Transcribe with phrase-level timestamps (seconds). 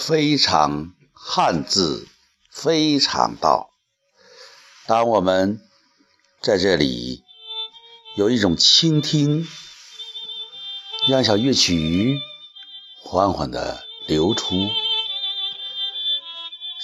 [0.00, 2.08] 非常汉字，
[2.50, 3.70] 非常道。
[4.86, 5.60] 当我们
[6.40, 7.22] 在这里
[8.16, 9.46] 有一种倾听，
[11.06, 12.18] 让小乐曲
[13.04, 14.54] 缓缓的流出，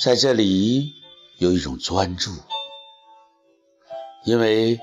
[0.02, 0.92] 在这里
[1.38, 2.32] 有一种专注，
[4.26, 4.78] 因为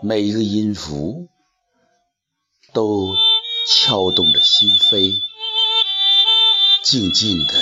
[0.00, 1.28] 每一个音符
[2.72, 3.08] 都
[3.68, 5.31] 敲动着心扉。
[6.82, 7.54] 静静的，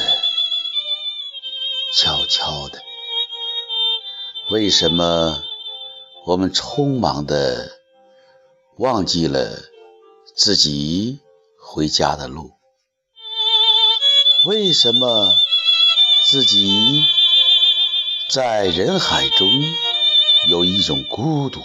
[1.95, 2.81] 悄悄的，
[4.49, 5.45] 为什么
[6.25, 7.71] 我们匆忙的
[8.79, 9.59] 忘记了
[10.35, 11.21] 自己
[11.61, 12.53] 回家的路？
[14.47, 15.35] 为什么
[16.31, 17.05] 自己
[18.31, 19.47] 在人海中
[20.49, 21.61] 有一种孤独？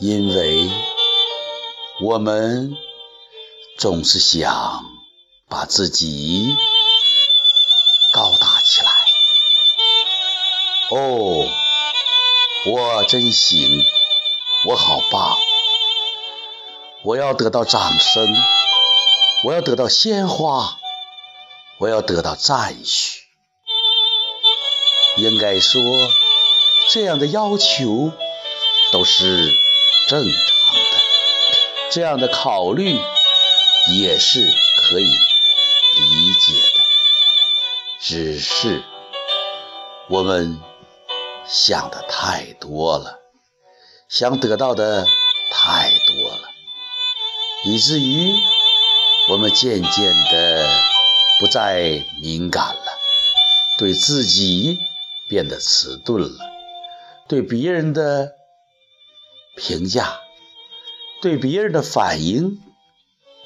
[0.00, 0.70] 因为
[2.00, 2.74] 我们。
[3.76, 4.84] 总是想
[5.48, 6.56] 把自己
[8.12, 8.90] 高大起来。
[10.90, 11.46] 哦，
[12.66, 13.84] 我真行，
[14.66, 15.36] 我好棒！
[17.02, 18.34] 我要得到掌声，
[19.44, 20.78] 我要得到鲜花，
[21.78, 23.20] 我要得到赞许。
[25.16, 25.82] 应该说，
[26.90, 28.12] 这样的要求
[28.92, 29.60] 都是
[30.08, 30.98] 正常的，
[31.90, 32.98] 这样的考虑。
[33.86, 36.82] 也是可以理解的，
[38.00, 38.82] 只是
[40.08, 40.58] 我们
[41.46, 43.20] 想的太多了，
[44.08, 45.06] 想得到的
[45.50, 46.48] 太多了，
[47.64, 48.32] 以至于
[49.28, 50.66] 我们渐渐的
[51.38, 52.98] 不再敏感了，
[53.76, 54.78] 对自己
[55.28, 56.38] 变得迟钝了，
[57.28, 58.32] 对别人的
[59.56, 60.20] 评价，
[61.20, 62.62] 对别人的反应。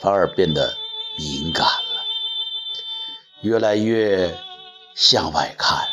[0.00, 0.76] 反而变得
[1.16, 2.04] 敏感了，
[3.40, 4.38] 越来越
[4.94, 5.88] 向外看，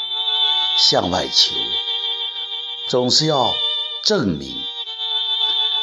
[0.77, 1.55] 向外求，
[2.88, 3.51] 总是要
[4.03, 4.55] 证明，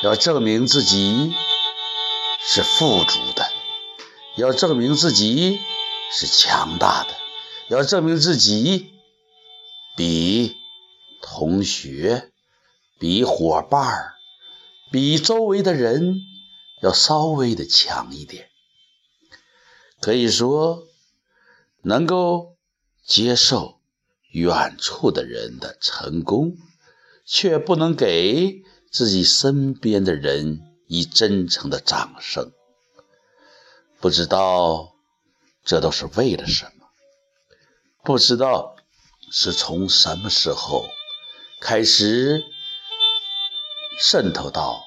[0.04, 1.34] 要证明自己
[2.38, 3.50] 是富足的，
[4.36, 5.60] 要证明自己
[6.12, 7.10] 是强大的，
[7.68, 8.92] 要证明自己
[9.96, 10.56] 比
[11.20, 12.30] 同学、
[13.00, 14.12] 比伙伴、
[14.92, 16.16] 比周围的人。
[16.82, 18.50] 要稍微的强一点，
[20.00, 20.88] 可以说
[21.82, 22.56] 能够
[23.06, 23.80] 接受
[24.32, 26.56] 远处的人的成功，
[27.24, 32.50] 却不能给自己身边的人以真诚的掌声。
[34.00, 34.96] 不知道
[35.64, 36.88] 这都是为了什么？
[38.02, 38.74] 不知道
[39.30, 40.88] 是从什么时候
[41.60, 42.42] 开始
[44.00, 44.82] 渗透到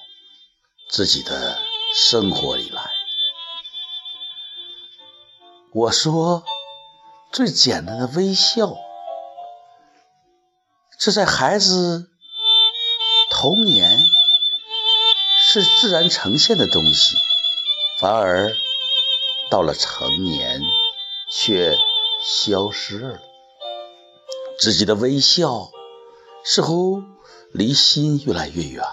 [0.90, 1.65] 自己的。
[1.98, 2.90] 生活里来，
[5.72, 6.44] 我说
[7.32, 8.76] 最简单的微笑，
[10.98, 12.10] 这在孩子
[13.30, 13.98] 童年
[15.40, 17.16] 是自然呈现的东西，
[17.98, 18.54] 反而
[19.50, 20.60] 到了成年
[21.30, 21.78] 却
[22.22, 23.20] 消失了。
[24.60, 25.70] 自己的微笑
[26.44, 27.02] 似乎
[27.54, 28.84] 离心越来越远，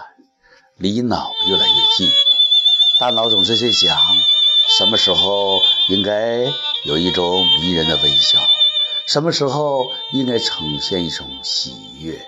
[0.78, 2.10] 离脑越来越近。
[2.96, 3.98] 大脑总是在想，
[4.78, 6.44] 什么时候应该
[6.84, 8.38] 有一种迷人的微笑，
[9.04, 12.24] 什么时候应该呈现一种喜悦，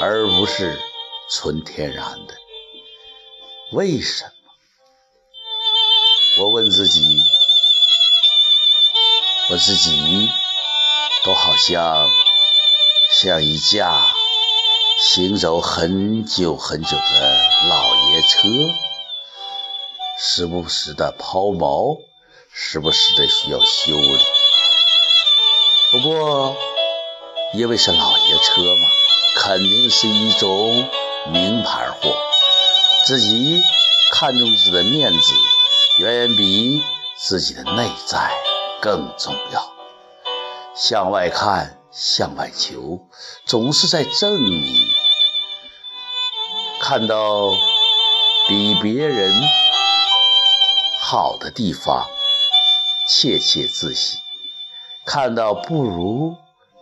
[0.00, 0.76] 而不是
[1.30, 2.34] 纯天然的。
[3.70, 4.30] 为什么？
[6.40, 7.16] 我问自己，
[9.50, 10.28] 我自己
[11.24, 12.08] 都好像
[13.12, 14.04] 像一架
[15.00, 17.38] 行走很久很久的
[17.68, 18.48] 老爷车。
[20.16, 21.98] 时不时的抛锚，
[22.52, 24.18] 时不时的需要修理。
[25.90, 26.56] 不过，
[27.52, 28.88] 因为是老爷车嘛，
[29.34, 30.88] 肯定是一种
[31.32, 32.14] 名牌货。
[33.04, 33.60] 自己
[34.12, 35.34] 看重自己的面子，
[35.98, 36.82] 远远比
[37.16, 38.30] 自己的内在
[38.80, 39.72] 更重要。
[40.76, 43.08] 向外看，向外求，
[43.44, 44.86] 总是在证明。
[46.80, 47.50] 看到
[48.48, 49.42] 比别人。
[51.06, 52.08] 好的地方，
[53.06, 54.16] 窃窃自喜；
[55.04, 56.34] 看到不如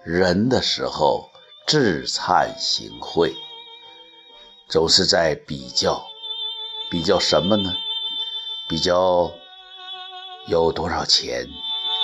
[0.05, 1.29] 人的时候，
[1.67, 3.33] 自惭形秽。
[4.69, 6.07] 总是在比较，
[6.89, 7.75] 比较什么呢？
[8.69, 9.33] 比较
[10.47, 11.49] 有多少钱，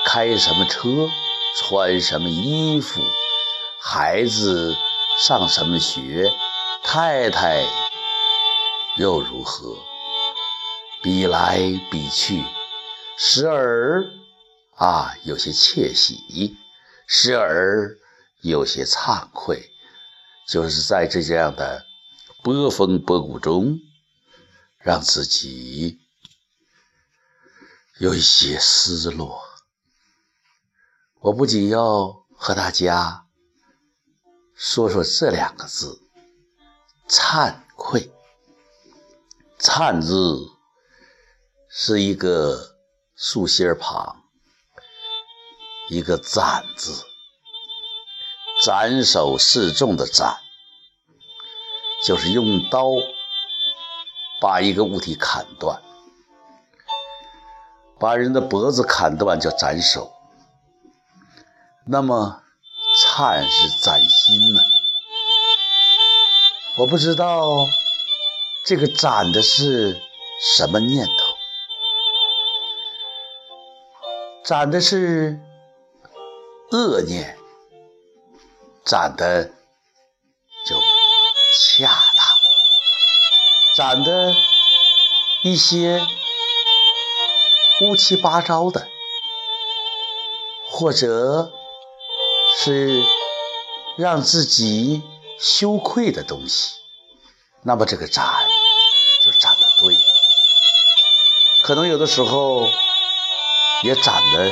[0.05, 1.09] 开什么车，
[1.57, 3.01] 穿什么衣服，
[3.81, 4.75] 孩子
[5.17, 6.33] 上什么学，
[6.83, 7.63] 太太
[8.97, 9.77] 又如何？
[11.03, 11.59] 比来
[11.91, 12.45] 比去，
[13.17, 14.05] 时而
[14.75, 16.57] 啊有些窃喜，
[17.07, 17.97] 时而
[18.41, 19.71] 有些惭愧，
[20.49, 21.85] 就是在这样的
[22.43, 23.79] 波峰波谷中，
[24.79, 26.01] 让自己
[27.99, 29.43] 有一些失落。
[31.21, 33.27] 我不仅要和大家
[34.55, 36.01] 说说这两个字
[37.09, 38.11] “惭愧”。
[39.59, 40.58] 惭字
[41.71, 42.77] 是一个
[43.15, 44.23] 竖心旁，
[45.89, 47.05] 一个斩字，
[48.63, 50.39] 斩首示众的斩，
[52.05, 52.91] 就是用刀
[54.41, 55.83] 把一个物体砍断，
[57.99, 60.13] 把人的脖子砍断叫斩首。
[61.87, 62.43] 那么
[62.97, 64.61] 灿是斩心呢？
[66.79, 67.67] 我不知道。
[68.65, 69.99] 这个斩的是
[70.57, 71.28] 什么念头？
[74.49, 75.39] 斩的是
[76.71, 77.37] 恶念，
[78.83, 80.75] 斩的就
[81.55, 81.87] 恰
[82.17, 82.27] 当，
[83.77, 84.35] 斩的
[85.43, 86.01] 一些
[87.83, 88.89] 乌七八糟的，
[90.71, 91.53] 或者
[92.59, 93.05] 是
[93.99, 95.03] 让自己
[95.39, 96.73] 羞愧的东西，
[97.61, 98.49] 那么这个攒。
[99.23, 99.95] 就攒的对，
[101.61, 102.63] 可能有的时候
[103.83, 104.51] 也斩的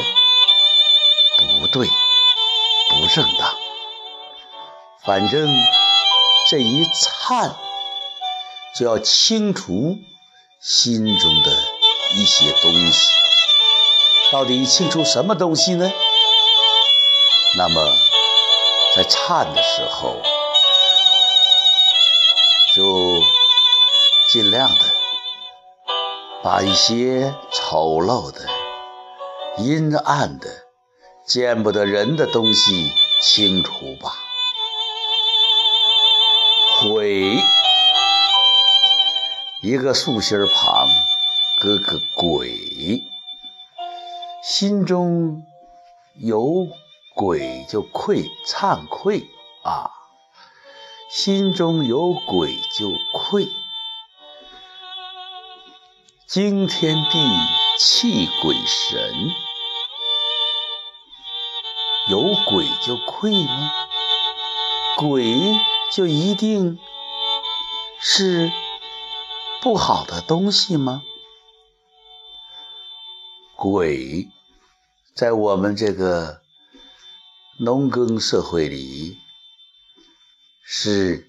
[1.60, 3.54] 不对，不正当。
[5.04, 5.48] 反正
[6.50, 7.56] 这一颤，
[8.74, 9.96] 就要清除
[10.60, 11.52] 心中的
[12.14, 13.12] 一些东西。
[14.30, 15.92] 到底清除什么东西呢？
[17.56, 17.82] 那么
[18.94, 20.16] 在颤的时候，
[22.74, 22.84] 就。
[24.28, 24.84] 尽量的
[26.42, 28.40] 把一些丑陋的、
[29.58, 30.48] 阴暗的、
[31.26, 32.92] 见不得人的东西
[33.22, 34.12] 清除吧。
[36.78, 37.38] 悔，
[39.62, 40.86] 一个竖心旁，
[41.58, 43.02] 搁个鬼，
[44.42, 45.42] 心中
[46.16, 46.66] 有
[47.14, 49.26] 鬼就愧，惭愧
[49.64, 49.90] 啊，
[51.10, 53.48] 心中有鬼就愧。
[56.28, 57.18] 惊天地，
[57.78, 59.14] 泣鬼神，
[62.08, 63.72] 有鬼就愧吗？
[64.96, 65.24] 鬼
[65.92, 66.78] 就一定
[68.00, 68.52] 是
[69.60, 71.02] 不好的东西吗？
[73.56, 74.28] 鬼
[75.14, 76.42] 在我们这个
[77.58, 79.18] 农耕社会里
[80.64, 81.28] 是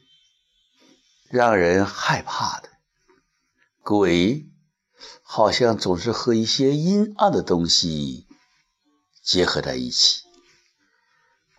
[1.30, 2.70] 让人害怕的，
[3.82, 4.46] 鬼。
[5.22, 8.26] 好像总是和一些阴暗的东西
[9.22, 10.27] 结合在一起。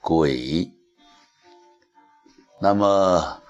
[0.00, 0.72] 鬼，
[2.60, 3.42] 那么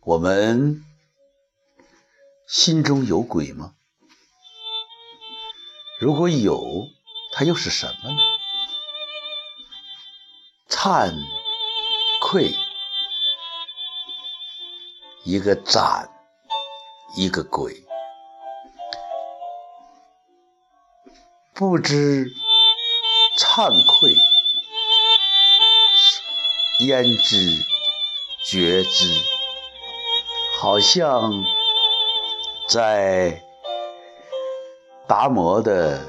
[0.00, 0.84] 我们
[2.46, 3.74] 心中有鬼吗？
[6.00, 6.86] 如果有，
[7.32, 8.18] 它又是什么呢？
[10.68, 11.14] 惭
[12.20, 12.54] 愧，
[15.24, 16.10] 一个斩，
[17.14, 17.86] 一个鬼。
[21.52, 22.26] 不知
[23.36, 24.14] 惭愧，
[26.86, 27.36] 焉知
[28.42, 29.06] 觉知？
[30.58, 31.44] 好像
[32.68, 33.42] 在
[35.06, 36.00] 达摩的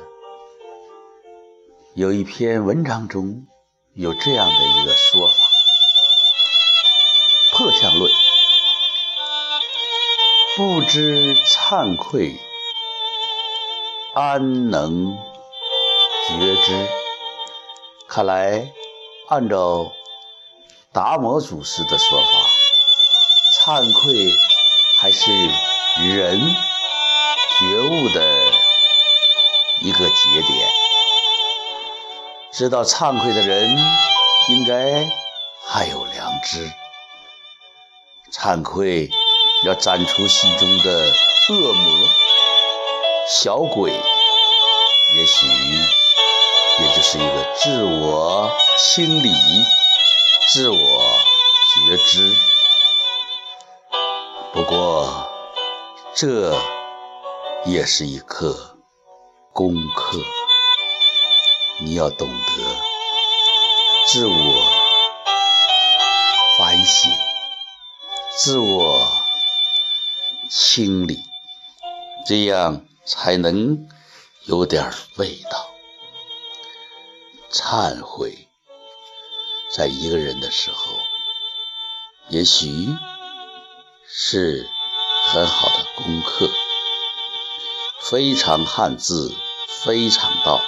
[1.94, 3.48] 有一篇文章中
[3.96, 5.34] 有这样的一个说法：
[7.52, 8.10] 破相论，
[10.56, 12.40] 不知惭愧，
[14.14, 15.18] 安能？
[16.28, 16.88] 觉知，
[18.08, 18.72] 看来
[19.28, 19.92] 按照
[20.94, 22.28] 达摩祖师的说法，
[23.58, 24.30] 惭愧
[25.00, 26.38] 还是人
[27.58, 28.52] 觉悟的
[29.80, 30.70] 一个节点。
[32.52, 33.78] 知道惭愧的人，
[34.50, 35.10] 应该
[35.66, 36.70] 还有良知。
[38.34, 39.10] 惭愧
[39.64, 41.14] 要斩除心中的
[41.48, 42.10] 恶魔、
[43.30, 45.48] 小鬼，也许。
[46.80, 49.30] 也就是一个自我清理、
[50.50, 51.22] 自我
[51.88, 52.36] 觉知。
[54.54, 55.32] 不过，
[56.14, 56.54] 这
[57.66, 58.78] 也是一课
[59.54, 60.18] 功课。
[61.80, 62.36] 你要懂得
[64.08, 64.34] 自我
[66.58, 67.10] 反省、
[68.36, 69.08] 自我
[70.50, 71.24] 清理，
[72.26, 73.88] 这样才能
[74.46, 75.72] 有点味道。
[77.52, 78.50] 忏悔，
[79.74, 80.94] 在一个人的时候，
[82.28, 82.90] 也许
[84.06, 84.68] 是
[85.28, 86.50] 很好的功课。
[88.02, 89.34] 非常汉字，
[89.68, 90.60] 非常道，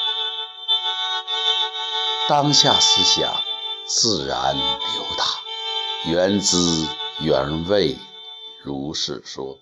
[2.29, 3.43] 当下思想
[3.85, 5.41] 自然流淌，
[6.05, 6.87] 原汁
[7.19, 7.97] 原味，
[8.63, 9.57] 如是说。